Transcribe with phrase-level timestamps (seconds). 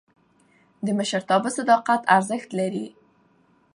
[0.85, 2.85] د مشرتابه صداقت ارزښت لري